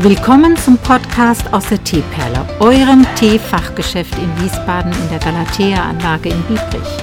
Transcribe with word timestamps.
Willkommen 0.00 0.54
zum 0.58 0.76
Podcast 0.76 1.50
aus 1.54 1.70
der 1.70 1.82
Teeperle, 1.82 2.46
eurem 2.60 3.06
Teefachgeschäft 3.14 4.12
in 4.18 4.44
Wiesbaden 4.44 4.92
in 4.92 5.08
der 5.08 5.18
Galatea-Anlage 5.18 6.28
in 6.28 6.42
Biebrich. 6.42 6.98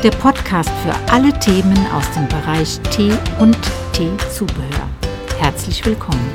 Der 0.00 0.12
Podcast 0.12 0.70
für 0.84 0.94
alle 1.12 1.36
Themen 1.40 1.76
aus 1.92 2.08
dem 2.12 2.28
Bereich 2.28 2.78
Tee 2.92 3.10
und 3.40 3.58
Teezubehör. 3.92 4.88
Herzlich 5.40 5.84
willkommen. 5.84 6.30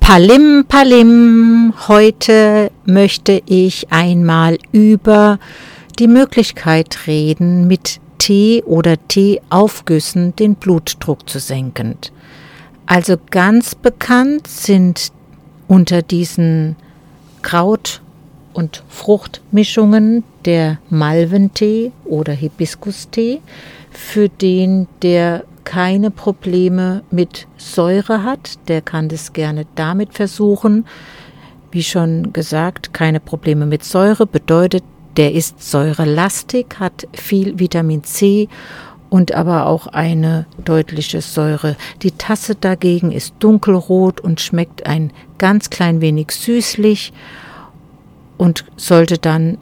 Palim 0.00 0.64
Palim, 0.66 1.74
heute 1.86 2.72
möchte 2.86 3.40
ich 3.46 3.92
einmal 3.92 4.58
über 4.72 5.38
die 6.00 6.08
Möglichkeit 6.08 7.06
reden, 7.06 7.68
mit 7.68 8.00
Tee 8.18 8.62
oder 8.64 8.96
Teeaufgüssen 9.08 10.36
den 10.36 10.54
Blutdruck 10.54 11.28
zu 11.28 11.38
senken. 11.38 11.96
Also 12.86 13.16
ganz 13.30 13.74
bekannt 13.74 14.46
sind 14.46 15.12
unter 15.66 16.02
diesen 16.02 16.76
Kraut- 17.42 18.00
und 18.52 18.82
Fruchtmischungen 18.88 20.24
der 20.44 20.78
Malventee 20.90 21.92
oder 22.04 22.32
Hibiskustee, 22.32 23.40
für 23.90 24.28
den 24.28 24.88
der 25.02 25.44
keine 25.64 26.10
Probleme 26.10 27.02
mit 27.10 27.46
Säure 27.58 28.22
hat, 28.22 28.58
der 28.68 28.80
kann 28.80 29.10
das 29.10 29.34
gerne 29.34 29.66
damit 29.74 30.14
versuchen. 30.14 30.86
Wie 31.70 31.82
schon 31.82 32.32
gesagt, 32.32 32.94
keine 32.94 33.20
Probleme 33.20 33.66
mit 33.66 33.84
Säure 33.84 34.26
bedeutet, 34.26 34.82
der 35.18 35.34
ist 35.34 35.62
säurelastig, 35.62 36.76
hat 36.78 37.08
viel 37.12 37.58
Vitamin 37.58 38.04
C 38.04 38.48
und 39.10 39.32
aber 39.32 39.66
auch 39.66 39.88
eine 39.88 40.46
deutliche 40.64 41.20
Säure. 41.20 41.76
Die 42.02 42.12
Tasse 42.12 42.54
dagegen 42.54 43.10
ist 43.10 43.34
dunkelrot 43.40 44.20
und 44.20 44.40
schmeckt 44.40 44.86
ein 44.86 45.12
ganz 45.38 45.70
klein 45.70 46.00
wenig 46.00 46.30
süßlich 46.30 47.12
und 48.36 48.64
sollte 48.76 49.18
dann 49.18 49.58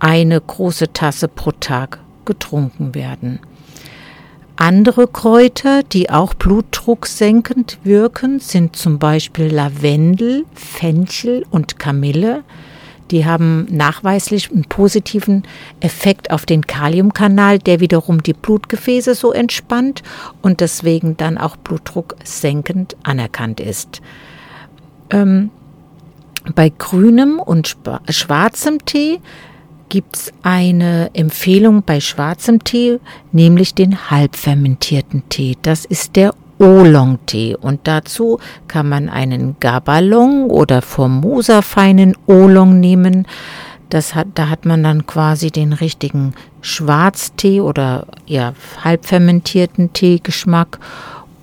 eine 0.00 0.40
große 0.40 0.92
Tasse 0.92 1.28
pro 1.28 1.52
Tag 1.52 2.00
getrunken 2.24 2.94
werden. 2.94 3.38
Andere 4.56 5.06
Kräuter, 5.06 5.84
die 5.84 6.10
auch 6.10 6.34
blutdrucksenkend 6.34 7.78
wirken, 7.84 8.40
sind 8.40 8.74
zum 8.74 8.98
Beispiel 8.98 9.46
Lavendel, 9.46 10.44
Fenchel 10.52 11.46
und 11.50 11.78
Kamille. 11.78 12.42
Die 13.10 13.26
haben 13.26 13.66
nachweislich 13.70 14.50
einen 14.50 14.64
positiven 14.64 15.44
Effekt 15.80 16.30
auf 16.30 16.46
den 16.46 16.66
Kaliumkanal, 16.66 17.58
der 17.58 17.80
wiederum 17.80 18.22
die 18.22 18.34
Blutgefäße 18.34 19.14
so 19.14 19.32
entspannt 19.32 20.02
und 20.42 20.60
deswegen 20.60 21.16
dann 21.16 21.38
auch 21.38 21.56
Blutdruck 21.56 22.16
senkend 22.24 22.96
anerkannt 23.02 23.60
ist. 23.60 24.02
Ähm, 25.10 25.50
bei 26.54 26.70
grünem 26.70 27.38
und 27.38 27.76
schwarzem 28.08 28.84
Tee 28.84 29.20
gibt 29.88 30.16
es 30.16 30.32
eine 30.42 31.10
Empfehlung 31.14 31.82
bei 31.82 32.00
schwarzem 32.00 32.62
Tee, 32.64 33.00
nämlich 33.32 33.74
den 33.74 34.10
halbfermentierten 34.10 35.28
Tee. 35.28 35.56
Das 35.62 35.84
ist 35.84 36.16
der 36.16 36.34
Oolong-Tee 36.58 37.56
und 37.56 37.80
dazu 37.84 38.38
kann 38.66 38.88
man 38.88 39.08
einen 39.08 39.56
Gabalong 39.60 40.50
oder 40.50 40.82
Formosa 40.82 41.62
feinen 41.62 42.16
Oolong 42.26 42.80
nehmen. 42.80 43.26
Das 43.90 44.14
hat, 44.14 44.26
da 44.34 44.48
hat 44.48 44.66
man 44.66 44.82
dann 44.82 45.06
quasi 45.06 45.50
den 45.50 45.72
richtigen 45.72 46.34
Schwarztee 46.60 47.60
oder 47.60 48.06
ja, 48.26 48.52
halbfermentierten 48.84 49.92
Teegeschmack 49.92 50.78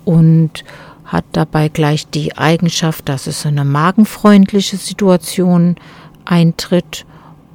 und 0.04 0.64
hat 1.04 1.24
dabei 1.32 1.68
gleich 1.68 2.08
die 2.08 2.36
Eigenschaft, 2.36 3.08
dass 3.08 3.26
es 3.26 3.46
eine 3.46 3.64
magenfreundliche 3.64 4.76
Situation 4.76 5.76
eintritt 6.24 7.06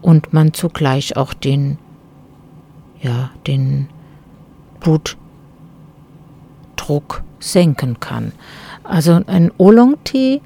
und 0.02 0.34
man 0.34 0.54
zugleich 0.54 1.16
auch 1.18 1.34
den, 1.34 1.78
ja, 3.02 3.30
den 3.46 3.88
Blutdruck 4.80 5.18
senken 7.42 8.00
kann. 8.00 8.32
Also 8.84 9.20
ein 9.28 9.52
Oolong-Tee 9.58 10.42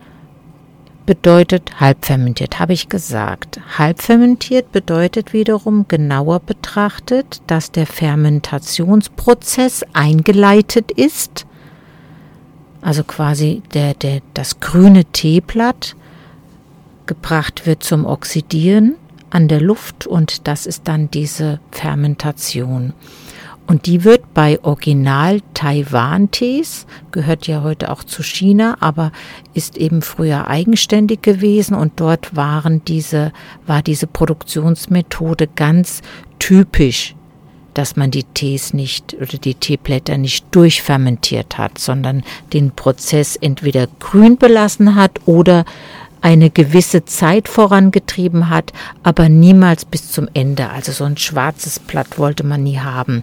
bedeutet 1.05 1.79
halbfermentiert, 1.79 2.59
habe 2.59 2.73
ich 2.73 2.89
gesagt. 2.89 3.59
Halbfermentiert 3.77 4.71
bedeutet 4.71 5.33
wiederum 5.33 5.87
genauer 5.87 6.39
betrachtet, 6.39 7.41
dass 7.47 7.71
der 7.71 7.85
Fermentationsprozess 7.85 9.83
eingeleitet 9.93 10.91
ist, 10.91 11.45
also 12.81 13.03
quasi 13.03 13.61
der, 13.73 13.93
der, 13.93 14.21
das 14.33 14.59
grüne 14.59 15.05
Teeblatt 15.05 15.95
gebracht 17.05 17.65
wird 17.65 17.83
zum 17.83 18.05
Oxidieren 18.05 18.95
an 19.29 19.47
der 19.47 19.61
Luft 19.61 20.07
und 20.07 20.47
das 20.47 20.65
ist 20.65 20.87
dann 20.87 21.09
diese 21.11 21.59
Fermentation. 21.71 22.93
Und 23.67 23.87
die 23.87 24.03
wird 24.03 24.33
bei 24.33 24.59
Original 24.63 25.41
Taiwan-Tees, 25.55 26.85
gehört 27.11 27.47
ja 27.47 27.63
heute 27.63 27.91
auch 27.91 28.03
zu 28.03 28.21
China, 28.21 28.77
aber 28.79 29.11
ist 29.55 29.77
eben 29.77 30.03
früher 30.03 30.47
eigenständig 30.47 31.23
gewesen. 31.23 31.73
Und 31.73 31.93
dort 31.99 32.35
waren 32.35 32.85
diese, 32.85 33.33
war 33.65 33.81
diese 33.81 34.05
Produktionsmethode 34.05 35.47
ganz 35.47 36.01
typisch, 36.37 37.15
dass 37.73 37.95
man 37.95 38.11
die 38.11 38.23
Tees 38.23 38.73
nicht 38.73 39.15
oder 39.15 39.37
die 39.37 39.55
Teeblätter 39.55 40.17
nicht 40.17 40.45
durchfermentiert 40.51 41.57
hat, 41.57 41.77
sondern 41.77 42.23
den 42.53 42.71
Prozess 42.71 43.35
entweder 43.35 43.87
grün 43.99 44.37
belassen 44.37 44.95
hat 44.95 45.19
oder 45.25 45.65
eine 46.25 46.49
gewisse 46.49 47.05
Zeit 47.05 47.47
vorangetrieben 47.47 48.49
hat, 48.49 48.73
aber 49.03 49.29
niemals 49.29 49.85
bis 49.85 50.11
zum 50.11 50.27
Ende. 50.33 50.71
Also 50.71 50.91
so 50.91 51.03
ein 51.03 51.17
schwarzes 51.17 51.77
Blatt 51.77 52.17
wollte 52.17 52.43
man 52.43 52.63
nie 52.63 52.79
haben. 52.79 53.21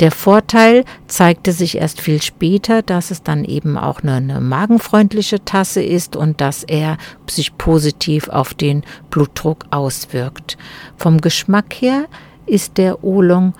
Der 0.00 0.10
Vorteil 0.10 0.84
zeigte 1.06 1.52
sich 1.52 1.78
erst 1.78 2.02
viel 2.02 2.20
später, 2.20 2.82
dass 2.82 3.10
es 3.10 3.22
dann 3.22 3.46
eben 3.46 3.78
auch 3.78 4.02
eine, 4.02 4.16
eine 4.16 4.42
magenfreundliche 4.42 5.42
Tasse 5.42 5.82
ist 5.82 6.14
und 6.14 6.42
dass 6.42 6.62
er 6.62 6.98
sich 7.26 7.56
positiv 7.56 8.28
auf 8.28 8.52
den 8.52 8.82
Blutdruck 9.08 9.64
auswirkt. 9.70 10.58
Vom 10.98 11.22
Geschmack 11.22 11.72
her 11.72 12.04
ist 12.44 12.76
der 12.76 13.02
Oolong 13.02 13.54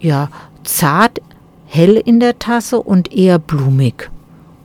ja 0.00 0.28
zart, 0.64 1.22
hell 1.64 1.96
in 1.96 2.20
der 2.20 2.38
Tasse 2.38 2.78
und 2.78 3.10
eher 3.10 3.38
blumig 3.38 4.10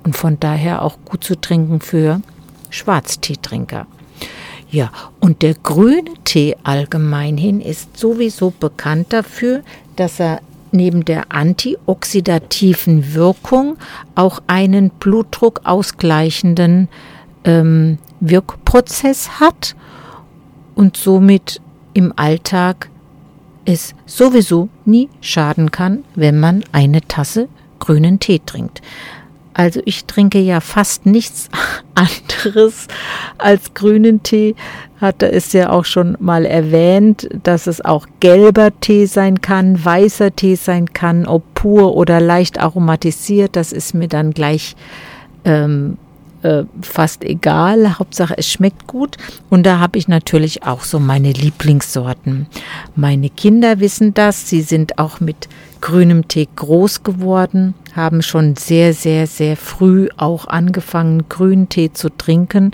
und 0.03 0.17
von 0.17 0.37
daher 0.37 0.81
auch 0.81 0.97
gut 1.05 1.23
zu 1.23 1.39
trinken 1.39 1.79
für 1.79 2.19
Schwarzteetrinker. 2.73 3.87
Ja, 4.69 4.91
und 5.19 5.43
der 5.43 5.53
grüne 5.53 6.11
Tee 6.23 6.55
allgemeinhin 6.63 7.61
ist 7.61 7.95
sowieso 7.95 8.51
bekannt 8.51 9.13
dafür, 9.13 9.61
dass 9.95 10.19
er 10.19 10.41
neben 10.71 11.05
der 11.05 11.31
antioxidativen 11.31 13.13
Wirkung 13.13 13.77
auch 14.15 14.41
einen 14.47 14.89
Blutdruck 14.89 15.61
ausgleichenden 15.63 16.89
ähm, 17.43 17.99
Wirkprozess 18.19 19.39
hat 19.39 19.75
und 20.73 20.97
somit 20.97 21.61
im 21.93 22.11
Alltag 22.15 22.89
es 23.65 23.93
sowieso 24.07 24.69
nie 24.85 25.09
schaden 25.21 25.69
kann, 25.69 26.03
wenn 26.15 26.39
man 26.39 26.63
eine 26.71 27.01
Tasse 27.01 27.47
grünen 27.77 28.19
Tee 28.19 28.41
trinkt. 28.43 28.81
Also 29.53 29.81
ich 29.85 30.05
trinke 30.05 30.39
ja 30.39 30.59
fast 30.59 31.05
nichts 31.05 31.49
anderes 31.95 32.87
als 33.37 33.73
grünen 33.73 34.23
Tee. 34.23 34.55
Hatte 34.99 35.31
es 35.31 35.53
ja 35.53 35.69
auch 35.69 35.85
schon 35.85 36.15
mal 36.19 36.45
erwähnt, 36.45 37.27
dass 37.43 37.67
es 37.67 37.83
auch 37.83 38.07
gelber 38.19 38.69
Tee 38.79 39.05
sein 39.05 39.41
kann, 39.41 39.83
weißer 39.83 40.35
Tee 40.35 40.55
sein 40.55 40.93
kann, 40.93 41.25
ob 41.25 41.53
pur 41.53 41.95
oder 41.95 42.19
leicht 42.19 42.59
aromatisiert. 42.59 43.55
Das 43.55 43.71
ist 43.71 43.93
mir 43.93 44.07
dann 44.07 44.31
gleich 44.31 44.75
ähm, 45.45 45.97
äh, 46.43 46.63
fast 46.81 47.23
egal. 47.23 47.99
Hauptsache 47.99 48.37
es 48.37 48.49
schmeckt 48.49 48.87
gut. 48.87 49.17
Und 49.49 49.65
da 49.65 49.79
habe 49.79 49.97
ich 49.97 50.07
natürlich 50.07 50.63
auch 50.63 50.83
so 50.83 50.99
meine 50.99 51.31
Lieblingssorten. 51.31 52.47
Meine 52.95 53.29
Kinder 53.29 53.79
wissen 53.79 54.13
das. 54.13 54.49
Sie 54.49 54.61
sind 54.61 54.99
auch 54.99 55.19
mit 55.19 55.47
grünem 55.83 56.29
Tee 56.29 56.47
groß 56.55 57.03
geworden, 57.03 57.73
haben 57.93 58.21
schon 58.21 58.55
sehr, 58.55 58.93
sehr, 58.93 59.27
sehr 59.27 59.57
früh 59.57 60.07
auch 60.15 60.47
angefangen, 60.47 61.25
grünen 61.27 61.67
Tee 61.67 61.91
zu 61.91 62.09
trinken, 62.09 62.71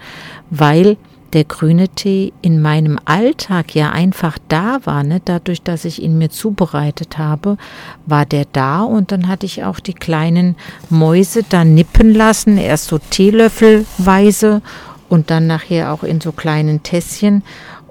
weil 0.51 0.95
der 1.33 1.43
grüne 1.43 1.89
Tee 1.89 2.33
in 2.43 2.61
meinem 2.61 2.99
Alltag 3.05 3.73
ja 3.73 3.89
einfach 3.89 4.37
da 4.47 4.81
war, 4.83 5.03
ne? 5.03 5.21
dadurch, 5.25 5.63
dass 5.63 5.85
ich 5.85 6.03
ihn 6.03 6.19
mir 6.19 6.29
zubereitet 6.29 7.17
habe, 7.17 7.57
war 8.05 8.27
der 8.27 8.45
da 8.53 8.83
und 8.83 9.11
dann 9.11 9.27
hatte 9.27 9.47
ich 9.47 9.63
auch 9.63 9.79
die 9.79 9.95
kleinen 9.95 10.55
Mäuse 10.91 11.41
da 11.49 11.65
nippen 11.65 12.13
lassen, 12.13 12.59
erst 12.59 12.89
so 12.89 12.99
Teelöffelweise 12.99 14.61
und 15.09 15.31
dann 15.31 15.47
nachher 15.47 15.93
auch 15.93 16.03
in 16.03 16.21
so 16.21 16.31
kleinen 16.31 16.83
Tässchen 16.83 17.41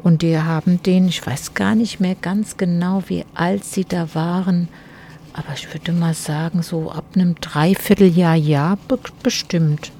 und 0.04 0.22
die 0.22 0.38
haben 0.38 0.80
den, 0.80 1.08
ich 1.08 1.26
weiß 1.26 1.54
gar 1.54 1.74
nicht 1.74 1.98
mehr 1.98 2.14
ganz 2.14 2.56
genau, 2.56 3.02
wie 3.08 3.24
alt 3.34 3.64
sie 3.64 3.84
da 3.84 4.14
waren, 4.14 4.68
aber 5.38 5.54
ich 5.54 5.72
würde 5.72 5.92
mal 5.92 6.14
sagen, 6.14 6.62
so 6.62 6.90
ab 6.90 7.04
einem 7.14 7.36
Dreivierteljahr, 7.36 8.34
ja, 8.34 8.76
be 8.88 8.98
bestimmt. 9.22 9.92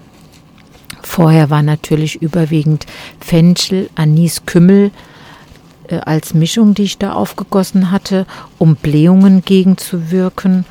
Vorher 1.03 1.49
war 1.49 1.63
natürlich 1.63 2.21
überwiegend 2.21 2.87
Fenchel, 3.21 3.89
Anis, 3.95 4.45
Kümmel 4.47 4.91
äh, 5.87 5.99
als 5.99 6.35
Mischung, 6.35 6.75
die 6.75 6.83
ich 6.83 6.99
da 6.99 7.13
aufgegossen 7.13 7.93
hatte, 7.93 8.27
um 8.59 8.75
Blähungen 8.75 9.43
gegenzuwirken 9.43 10.65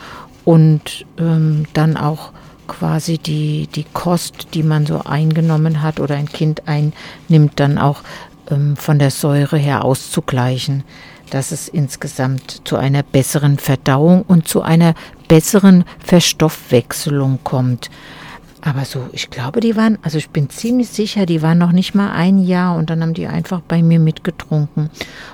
und 0.43 1.05
ähm, 1.17 1.65
dann 1.73 1.95
auch 1.95 2.33
quasi 2.67 3.17
die, 3.17 3.67
die 3.67 3.85
Kost, 3.93 4.49
die 4.53 4.63
man 4.63 4.85
so 4.85 5.01
eingenommen 5.05 5.81
hat 5.81 6.01
oder 6.01 6.15
ein 6.15 6.27
Kind 6.27 6.63
einnimmt, 6.65 7.53
dann 7.55 7.77
auch 7.77 8.01
ähm, 8.51 8.75
von 8.75 8.99
der 8.99 9.11
Säure 9.11 9.57
her 9.57 9.85
auszugleichen, 9.85 10.83
dass 11.29 11.51
es 11.51 11.67
insgesamt 11.67 12.67
zu 12.67 12.77
einer 12.77 13.03
besseren 13.03 13.57
Verdauung 13.57 14.23
und 14.23 14.47
zu 14.47 14.61
einer 14.61 14.93
besseren 15.27 15.83
Verstoffwechselung 15.99 17.39
kommt. 17.43 17.89
Aber 18.61 18.85
so, 18.85 19.07
ich 19.13 19.29
glaube, 19.29 19.59
die 19.59 19.75
waren, 19.75 19.97
also 20.01 20.17
ich 20.17 20.29
bin 20.29 20.49
ziemlich 20.49 20.89
sicher, 20.89 21.25
die 21.25 21.41
waren 21.41 21.57
noch 21.57 21.71
nicht 21.71 21.93
mal 21.93 22.11
ein 22.11 22.39
Jahr 22.39 22.75
und 22.75 22.89
dann 22.89 23.01
haben 23.01 23.13
die 23.13 23.27
einfach 23.27 23.61
bei 23.61 23.83
mir 23.83 23.99
mitgetrunken. 23.99 24.89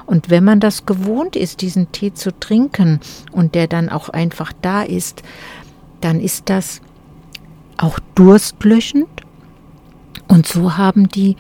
Und 0.06 0.30
wenn 0.30 0.44
man 0.44 0.60
das 0.60 0.86
gewohnt 0.86 1.36
ist, 1.36 1.62
diesen 1.62 1.92
Tee 1.92 2.14
zu 2.14 2.38
trinken 2.38 3.00
und 3.32 3.56
der 3.56 3.68
dann 3.68 3.90
auch 3.90 4.10
einfach 4.10 4.52
da 4.62 4.84
ist, 4.84 5.24
dann 6.02 6.20
ist 6.20 6.50
das 6.50 6.82
auch 7.78 7.98
durstlöschend. 8.14 9.08
Und 10.28 10.46
so 10.46 10.78
haben 10.78 11.08
die 11.08 11.38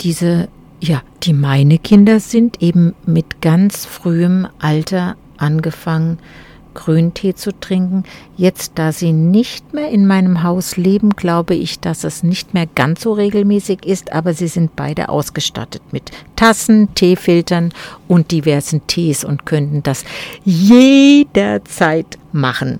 diese, 0.00 0.48
ja, 0.80 1.02
die 1.22 1.32
meine 1.32 1.78
Kinder 1.78 2.20
sind, 2.20 2.62
eben 2.62 2.94
mit 3.06 3.40
ganz 3.40 3.86
frühem 3.86 4.46
Alter 4.58 5.16
angefangen, 5.36 6.18
Grüntee 6.76 7.34
zu 7.34 7.58
trinken. 7.58 8.04
Jetzt, 8.36 8.72
da 8.74 8.92
sie 8.92 9.12
nicht 9.12 9.72
mehr 9.72 9.88
in 9.88 10.06
meinem 10.06 10.42
Haus 10.42 10.76
leben, 10.76 11.10
glaube 11.10 11.54
ich, 11.54 11.80
dass 11.80 12.04
es 12.04 12.22
nicht 12.22 12.54
mehr 12.54 12.66
ganz 12.66 13.00
so 13.00 13.14
regelmäßig 13.14 13.84
ist, 13.84 14.12
aber 14.12 14.34
sie 14.34 14.46
sind 14.46 14.76
beide 14.76 15.08
ausgestattet 15.08 15.82
mit 15.90 16.10
Tassen, 16.36 16.94
Teefiltern 16.94 17.72
und 18.06 18.30
diversen 18.30 18.86
Tees 18.86 19.24
und 19.24 19.46
könnten 19.46 19.82
das 19.82 20.04
jederzeit 20.44 22.18
machen. 22.32 22.78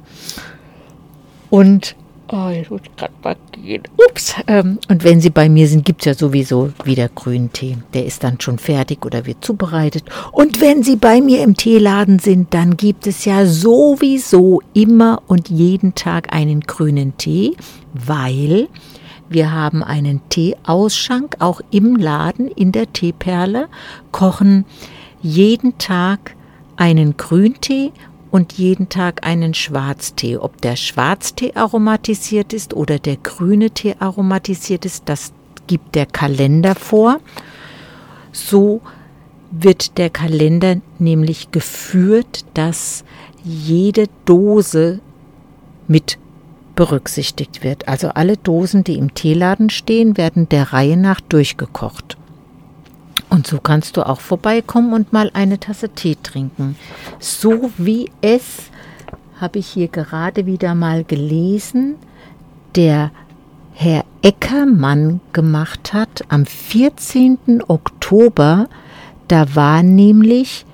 Und 1.49 1.97
Oh, 2.29 2.49
ich 2.49 2.69
muss 2.71 2.81
gerade 2.97 3.13
mal 3.23 3.37
gehen. 3.53 3.85
Ups. 3.97 4.35
Ähm, 4.49 4.79
und 4.89 5.05
wenn 5.05 5.21
Sie 5.21 5.31
bei 5.31 5.49
mir 5.49 5.69
sind, 5.69 5.85
gibt 5.85 6.01
es 6.01 6.07
ja 6.07 6.15
sowieso 6.15 6.73
wieder 6.85 7.09
grünen 7.09 7.53
Tee. 7.53 7.77
Der 7.95 8.05
ist 8.05 8.25
dann 8.25 8.41
schon 8.41 8.59
fertig 8.59 9.05
oder 9.05 9.27
wird 9.27 9.45
zubereitet. 9.45 10.05
Und 10.33 10.61
wenn 10.61 10.83
Sie 10.83 10.97
bei 10.97 11.21
mir 11.21 11.43
im 11.43 11.57
Teeladen 11.57 12.19
sind, 12.19 12.53
dann 12.53 12.77
gibt 12.77 13.07
es 13.07 13.25
ja 13.25 13.47
sowieso 13.47 14.61
immer 14.75 15.23
und 15.29 15.51
jeden 15.51 15.95
Tag 15.95 16.33
einen 16.35 16.61
grünen 16.61 17.17
Tee, 17.17 17.57
weil 17.95 18.69
wir 19.29 19.53
haben 19.53 19.83
einen 19.83 20.21
Teeausschank 20.29 21.37
auch 21.39 21.61
im 21.71 21.97
Laden 21.97 22.49
in 22.49 22.73
der 22.73 22.93
Teeperle, 22.93 23.69
kochen 24.11 24.65
jeden 25.23 25.79
Tag 25.79 26.35
einen 26.77 27.17
Grüntee 27.17 27.93
und 28.31 28.55
jeden 28.55 28.89
Tag 28.89 29.27
einen 29.27 29.55
Schwarztee. 29.55 30.37
Ob 30.37 30.61
der 30.61 30.77
Schwarztee 30.77 31.53
aromatisiert 31.55 32.53
ist 32.53 32.75
oder 32.75 32.99
der 32.99 33.17
grüne 33.17 33.71
Tee 33.71 33.97
aromatisiert 33.99 34.85
ist, 34.85 35.05
das 35.07 35.33
gibt 35.67 35.95
der 35.95 36.07
Kalender 36.07 36.75
vor. 36.75 37.21
So 38.33 38.81
wird 39.51 39.99
der 39.99 40.11
Kalender 40.11 40.77
nämlich 40.99 41.51
geführt, 41.51 42.45
dass 42.55 43.05
jede 43.45 44.07
Dose 44.25 45.01
mit 45.89 46.19
berücksichtigt 46.75 47.65
wird. 47.65 47.89
Also 47.89 48.09
alle 48.09 48.37
Dosen, 48.37 48.85
die 48.85 48.97
im 48.97 49.15
Teeladen 49.15 49.71
stehen, 49.71 50.17
werden 50.17 50.49
der 50.49 50.73
Reihe 50.73 50.97
nach 50.97 51.21
durchgekocht. 51.21 52.16
Und 53.37 53.47
so 53.47 53.61
kannst 53.61 53.99
du 53.99 54.09
auch 54.09 54.21
vorbeikommen 54.21 54.95
und 54.95 55.13
mal 55.13 55.31
eine 55.35 55.61
Tasse 55.61 55.91
Tee 55.91 56.17
trinken. 56.23 56.75
So 57.19 57.71
wie 57.77 58.11
es, 58.23 58.71
habe 59.39 59.59
ich 59.59 59.67
hier 59.67 59.89
gerade 59.89 60.47
wieder 60.47 60.75
mal 60.75 61.05
gelesen, 61.05 61.97
der 62.77 63.11
Herr 63.75 64.07
Eckermann 64.23 65.21
gemacht 65.35 65.93
hat 65.93 66.25
am 66.31 66.47
14. 66.47 67.63
Oktober. 67.69 68.71
Da 69.29 69.55
war 69.55 69.83
nämlich 69.83 70.65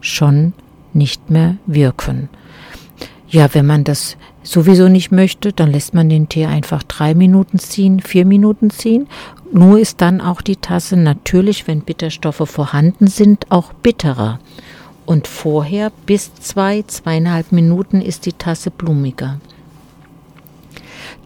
schon 0.00 0.54
nicht 0.92 1.30
mehr 1.30 1.56
wirken. 1.66 2.28
Ja, 3.34 3.52
wenn 3.52 3.66
man 3.66 3.82
das 3.82 4.16
sowieso 4.44 4.86
nicht 4.86 5.10
möchte, 5.10 5.52
dann 5.52 5.72
lässt 5.72 5.92
man 5.92 6.08
den 6.08 6.28
Tee 6.28 6.46
einfach 6.46 6.84
drei 6.84 7.14
Minuten 7.14 7.58
ziehen, 7.58 7.98
vier 7.98 8.24
Minuten 8.24 8.70
ziehen. 8.70 9.08
Nur 9.52 9.80
ist 9.80 10.00
dann 10.00 10.20
auch 10.20 10.40
die 10.40 10.54
Tasse 10.54 10.96
natürlich, 10.96 11.66
wenn 11.66 11.80
Bitterstoffe 11.80 12.48
vorhanden 12.48 13.08
sind, 13.08 13.50
auch 13.50 13.72
bitterer. 13.72 14.38
Und 15.04 15.26
vorher 15.26 15.90
bis 16.06 16.32
zwei, 16.36 16.84
zweieinhalb 16.86 17.50
Minuten 17.50 18.00
ist 18.00 18.24
die 18.26 18.34
Tasse 18.34 18.70
blumiger. 18.70 19.40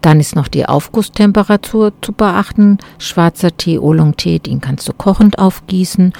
Dann 0.01 0.19
ist 0.19 0.35
noch 0.35 0.47
die 0.47 0.65
Aufgusstemperatur 0.65 1.93
zu 2.01 2.11
beachten. 2.11 2.79
Schwarzer 2.97 3.55
Tee, 3.55 3.77
Oolong-Tee, 3.77 4.39
den 4.39 4.61
kannst 4.61 4.87
du 4.87 4.93
kochend 4.93 5.37
aufgießen. 5.37 6.13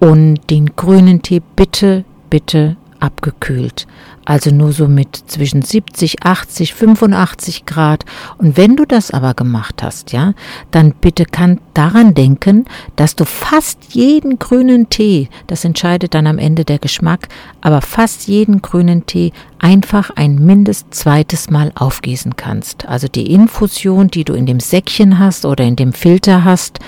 Und 0.00 0.50
den 0.50 0.74
grünen 0.74 1.22
Tee 1.22 1.42
bitte, 1.54 2.04
bitte 2.28 2.76
abgekühlt. 3.00 3.86
Also 4.24 4.50
nur 4.50 4.72
so 4.72 4.88
mit 4.88 5.16
zwischen 5.26 5.62
70, 5.62 6.22
80, 6.22 6.74
85 6.74 7.64
Grad. 7.64 8.04
Und 8.36 8.58
wenn 8.58 8.76
du 8.76 8.84
das 8.84 9.10
aber 9.10 9.32
gemacht 9.32 9.82
hast, 9.82 10.12
ja, 10.12 10.34
dann 10.70 10.92
bitte 10.92 11.24
kann 11.24 11.60
daran 11.72 12.12
denken, 12.12 12.66
dass 12.96 13.16
du 13.16 13.24
fast 13.24 13.94
jeden 13.94 14.38
grünen 14.38 14.90
Tee, 14.90 15.30
das 15.46 15.64
entscheidet 15.64 16.12
dann 16.12 16.26
am 16.26 16.38
Ende 16.38 16.66
der 16.66 16.78
Geschmack, 16.78 17.28
aber 17.62 17.80
fast 17.80 18.28
jeden 18.28 18.60
grünen 18.60 19.06
Tee 19.06 19.32
einfach 19.58 20.10
ein 20.10 20.34
mindest 20.44 20.94
zweites 20.94 21.48
Mal 21.48 21.72
aufgießen 21.74 22.36
kannst. 22.36 22.86
Also 22.86 23.08
die 23.08 23.32
Infusion, 23.32 24.08
die 24.08 24.24
du 24.24 24.34
in 24.34 24.44
dem 24.44 24.60
Säckchen 24.60 25.18
hast 25.18 25.46
oder 25.46 25.64
in 25.64 25.76
dem 25.76 25.94
Filter 25.94 26.44
hast, 26.44 26.80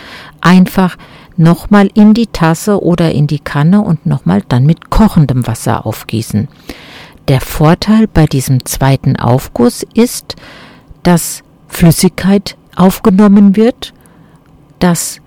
einfach 0.43 0.97
nochmal 1.41 1.89
in 1.95 2.15
die 2.15 2.27
Tasse 2.27 2.83
oder 2.83 3.13
in 3.13 3.27
die 3.27 3.39
Kanne 3.39 3.81
und 3.81 4.07
nochmal 4.07 4.43
dann 4.47 4.67
mit 4.67 4.91
kochendem 4.91 5.47
Wasser 5.47 5.87
aufgießen. 5.87 6.49
Der 7.29 7.41
Vorteil 7.41 8.07
bei 8.07 8.27
diesem 8.27 8.65
zweiten 8.67 9.17
Aufguss 9.17 9.85
ist, 9.95 10.37
dass 11.03 11.43
Flüssigkeit 11.67 12.57
aufgenommen 12.77 13.57
wird, 13.57 13.95
dass 14.79 15.21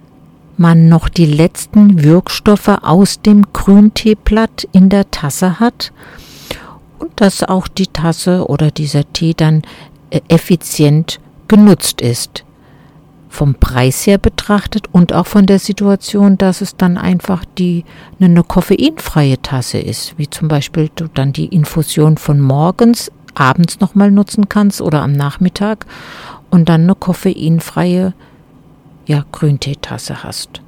man 0.55 0.87
noch 0.87 1.09
die 1.09 1.25
letzten 1.25 2.03
Wirkstoffe 2.03 2.77
aus 2.81 3.21
dem 3.21 3.51
Grünteeblatt 3.51 4.67
in 4.71 4.89
der 4.89 5.09
Tasse 5.09 5.59
hat 5.59 5.91
und 6.99 7.11
dass 7.15 7.43
auch 7.43 7.67
die 7.67 7.87
Tasse 7.87 8.47
oder 8.47 8.69
dieser 8.69 9.11
Tee 9.13 9.33
dann 9.33 9.63
äh, 10.11 10.21
effizient 10.27 11.19
genutzt 11.47 12.01
ist. 12.01 12.43
Vom 13.33 13.55
Preis 13.55 14.05
her 14.05 14.19
betrachtet 14.19 14.89
und 14.91 15.11
auch 15.11 15.25
von 15.25 15.47
der 15.47 15.57
Situation, 15.57 16.37
dass 16.37 16.61
es 16.61 16.77
dann 16.77 16.99
einfach 16.99 17.43
die 17.57 17.83
eine 18.21 18.43
koffeinfreie 18.43 19.41
Tasse 19.41 19.79
ist, 19.79 20.19
wie 20.19 20.29
zum 20.29 20.47
Beispiel 20.47 20.91
du 20.93 21.07
dann 21.07 21.33
die 21.33 21.47
Infusion 21.47 22.17
von 22.17 22.39
morgens 22.39 23.11
abends 23.33 23.79
nochmal 23.79 24.11
nutzen 24.11 24.49
kannst 24.49 24.81
oder 24.81 25.01
am 25.01 25.13
Nachmittag 25.13 25.87
und 26.51 26.69
dann 26.69 26.83
eine 26.83 26.93
koffeinfreie 26.93 28.13
ja, 29.07 29.25
Grünteetasse 29.31 30.23
hast. 30.23 30.61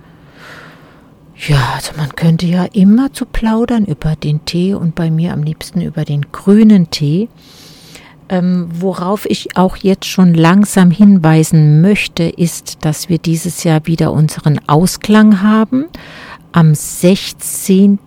Ja, 1.47 1.73
also 1.75 1.91
man 1.97 2.15
könnte 2.15 2.47
ja 2.47 2.65
immer 2.73 3.13
zu 3.13 3.27
plaudern 3.27 3.85
über 3.85 4.15
den 4.15 4.43
Tee 4.45 4.73
und 4.73 4.95
bei 4.95 5.11
mir 5.11 5.33
am 5.33 5.43
liebsten 5.43 5.81
über 5.81 6.03
den 6.03 6.31
grünen 6.31 6.89
Tee. 6.89 7.29
Ähm, 8.27 8.67
worauf 8.71 9.25
ich 9.25 9.55
auch 9.55 9.77
jetzt 9.77 10.05
schon 10.05 10.33
langsam 10.33 10.91
hinweisen 10.91 11.81
möchte, 11.81 12.23
ist, 12.23 12.83
dass 12.83 13.09
wir 13.09 13.19
dieses 13.19 13.63
Jahr 13.63 13.85
wieder 13.85 14.11
unseren 14.11 14.59
Ausklang 14.67 15.41
haben. 15.41 15.85
Am 16.51 16.73
16. 16.73 17.99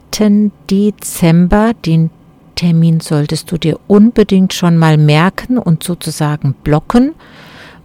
Dezember, 0.71 1.73
den 1.87 2.11
Termin 2.57 2.99
solltest 3.01 3.53
du 3.53 3.59
dir 3.59 3.79
unbedingt 3.87 4.53
schon 4.53 4.77
mal 4.77 4.97
merken 4.97 5.59
und 5.59 5.85
sozusagen 5.85 6.55
blocken 6.65 7.15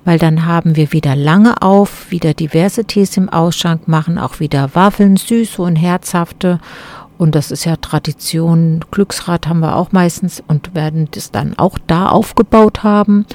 weil 0.06 0.20
dann 0.20 0.46
haben 0.46 0.76
wir 0.76 0.92
wieder 0.92 1.16
lange 1.16 1.62
auf, 1.62 2.12
wieder 2.12 2.34
diverse 2.34 2.86
Tees 2.86 3.16
im 3.18 3.30
Ausschank 3.30 3.88
machen, 3.88 4.18
auch 4.18 4.40
wieder 4.40 4.76
Waffeln, 4.76 5.18
süße 5.18 5.62
und 5.62 5.76
herzhafte. 5.76 6.60
Und 7.24 7.36
das 7.36 7.52
ist 7.52 7.64
ja 7.64 7.78
Tradition. 7.78 8.84
Glücksrad 8.92 9.48
haben 9.48 9.62
wir 9.62 9.78
auch 9.78 9.94
meistens 9.94 10.44
und 10.46 10.76
werden 10.76 11.08
das 11.12 11.32
dann 11.32 11.58
auch 11.58 11.80
da 11.88 12.10
aufgebaut 12.10 12.84
haben. 12.84 13.26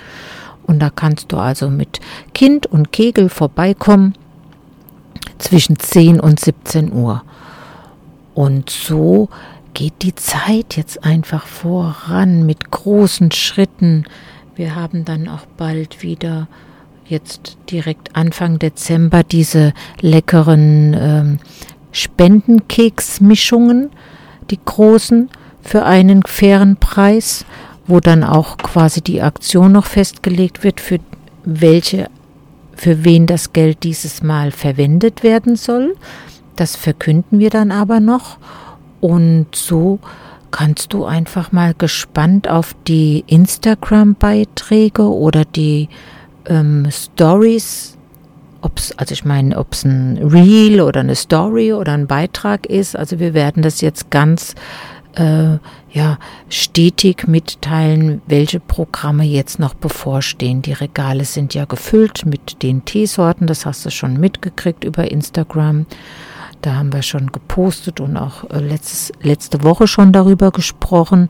Und 0.66 0.80
da 0.80 0.90
kannst 0.90 1.32
du 1.32 1.38
also 1.38 1.70
mit 1.70 1.98
Kind 2.34 2.66
und 2.66 2.92
Kegel 2.92 3.30
vorbeikommen 3.30 4.12
zwischen 5.38 5.78
10 5.78 6.20
und 6.20 6.38
17 6.38 6.92
Uhr. 6.92 7.22
Und 8.34 8.68
so 8.68 9.30
geht 9.72 10.02
die 10.02 10.14
Zeit 10.14 10.76
jetzt 10.76 11.02
einfach 11.02 11.46
voran 11.46 12.44
mit 12.44 12.70
großen 12.70 13.30
Schritten. 13.30 14.04
Wir 14.54 14.74
haben 14.74 15.06
dann 15.06 15.28
auch 15.28 15.46
bald 15.56 16.02
wieder 16.02 16.46
jetzt 17.06 17.56
direkt 17.70 18.14
Anfang 18.16 18.58
Dezember 18.58 19.22
diese 19.22 19.72
leckeren 20.02 20.94
ähm, 20.94 21.38
Spendenkeksmischungen, 21.92 23.90
die 24.50 24.58
großen, 24.64 25.30
für 25.60 25.84
einen 25.84 26.22
fairen 26.22 26.76
Preis, 26.76 27.44
wo 27.86 28.00
dann 28.00 28.24
auch 28.24 28.56
quasi 28.56 29.02
die 29.02 29.20
Aktion 29.20 29.72
noch 29.72 29.86
festgelegt 29.86 30.64
wird, 30.64 30.80
für 30.80 30.98
welche, 31.44 32.08
für 32.74 33.04
wen 33.04 33.26
das 33.26 33.52
Geld 33.52 33.82
dieses 33.82 34.22
Mal 34.22 34.50
verwendet 34.50 35.22
werden 35.22 35.56
soll. 35.56 35.94
Das 36.56 36.76
verkünden 36.76 37.38
wir 37.38 37.50
dann 37.50 37.70
aber 37.70 38.00
noch. 38.00 38.38
Und 39.00 39.54
so 39.54 40.00
kannst 40.50 40.92
du 40.92 41.04
einfach 41.04 41.52
mal 41.52 41.74
gespannt 41.74 42.48
auf 42.48 42.74
die 42.86 43.24
Instagram-Beiträge 43.26 45.02
oder 45.02 45.44
die 45.44 45.88
ähm, 46.46 46.88
Stories, 46.90 47.97
ob's, 48.60 48.92
also 48.92 49.12
ich 49.12 49.24
meine, 49.24 49.56
ob 49.56 49.72
es 49.72 49.84
ein 49.84 50.18
Reel 50.18 50.80
oder 50.80 51.00
eine 51.00 51.14
Story 51.14 51.72
oder 51.72 51.92
ein 51.92 52.06
Beitrag 52.06 52.66
ist. 52.66 52.96
Also 52.96 53.18
wir 53.18 53.34
werden 53.34 53.62
das 53.62 53.80
jetzt 53.80 54.10
ganz 54.10 54.54
äh, 55.14 55.58
ja, 55.90 56.18
stetig 56.48 57.26
mitteilen, 57.26 58.22
welche 58.26 58.60
Programme 58.60 59.24
jetzt 59.24 59.58
noch 59.58 59.74
bevorstehen. 59.74 60.62
Die 60.62 60.72
Regale 60.72 61.24
sind 61.24 61.54
ja 61.54 61.64
gefüllt 61.64 62.26
mit 62.26 62.62
den 62.62 62.84
Teesorten, 62.84 63.46
das 63.46 63.66
hast 63.66 63.86
du 63.86 63.90
schon 63.90 64.18
mitgekriegt 64.18 64.84
über 64.84 65.10
Instagram. 65.10 65.86
Da 66.60 66.74
haben 66.74 66.92
wir 66.92 67.02
schon 67.02 67.30
gepostet 67.30 68.00
und 68.00 68.16
auch 68.16 68.48
äh, 68.50 68.58
letztes, 68.58 69.12
letzte 69.22 69.62
Woche 69.62 69.86
schon 69.86 70.12
darüber 70.12 70.50
gesprochen. 70.50 71.28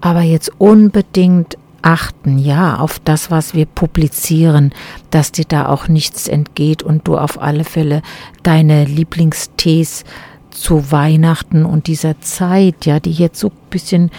Aber 0.00 0.22
jetzt 0.22 0.50
unbedingt 0.58 1.58
achten, 1.82 2.38
ja, 2.38 2.76
auf 2.76 2.98
das, 2.98 3.30
was 3.30 3.54
wir 3.54 3.66
publizieren, 3.66 4.72
dass 5.10 5.32
dir 5.32 5.44
da 5.46 5.66
auch 5.66 5.88
nichts 5.88 6.28
entgeht 6.28 6.82
und 6.82 7.06
du 7.06 7.16
auf 7.16 7.40
alle 7.40 7.64
Fälle 7.64 8.02
deine 8.42 8.84
Lieblingstees 8.84 10.04
zu 10.50 10.90
Weihnachten 10.90 11.64
und 11.64 11.86
dieser 11.86 12.20
Zeit, 12.20 12.86
ja, 12.86 13.00
die 13.00 13.12
jetzt 13.12 13.40
so 13.40 13.48
ein 13.48 13.70
bisschen 13.70 14.10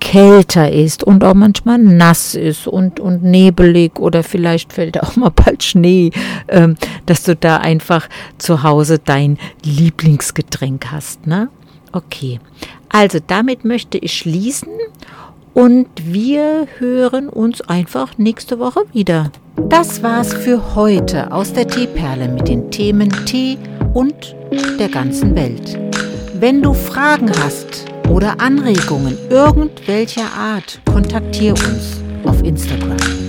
kälter 0.00 0.70
ist 0.70 1.02
und 1.02 1.24
auch 1.24 1.34
manchmal 1.34 1.78
nass 1.78 2.34
ist 2.34 2.68
und, 2.68 3.00
und 3.00 3.24
nebelig 3.24 3.98
oder 3.98 4.22
vielleicht 4.22 4.72
fällt 4.72 5.02
auch 5.02 5.16
mal 5.16 5.30
bald 5.30 5.64
Schnee, 5.64 6.10
ähm, 6.48 6.76
dass 7.06 7.24
du 7.24 7.34
da 7.34 7.56
einfach 7.56 8.08
zu 8.38 8.62
Hause 8.62 8.98
dein 8.98 9.38
Lieblingsgetränk 9.64 10.92
hast, 10.92 11.26
ne? 11.26 11.48
Okay. 11.92 12.40
Also 12.88 13.18
damit 13.26 13.64
möchte 13.64 13.98
ich 13.98 14.12
schließen 14.16 14.68
und 15.56 15.88
wir 15.96 16.68
hören 16.78 17.30
uns 17.30 17.62
einfach 17.62 18.18
nächste 18.18 18.58
Woche 18.58 18.82
wieder. 18.92 19.32
Das 19.70 20.02
war's 20.02 20.34
für 20.34 20.74
heute 20.74 21.32
aus 21.32 21.54
der 21.54 21.66
Teeperle 21.66 22.28
mit 22.28 22.46
den 22.46 22.70
Themen 22.70 23.08
Tee 23.24 23.56
und 23.94 24.36
der 24.78 24.90
ganzen 24.90 25.34
Welt. 25.34 25.78
Wenn 26.38 26.60
du 26.60 26.74
Fragen 26.74 27.30
hast, 27.42 27.86
oder 28.10 28.40
Anregungen 28.40 29.18
irgendwelcher 29.30 30.30
Art, 30.38 30.80
kontaktiere 30.84 31.54
uns 31.54 32.00
auf 32.24 32.42
Instagram. 32.42 33.25